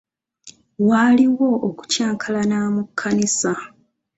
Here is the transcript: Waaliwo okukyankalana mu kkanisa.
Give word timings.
Waaliwo 0.89 1.47
okukyankalana 1.67 2.57
mu 2.75 2.83
kkanisa. 2.87 3.51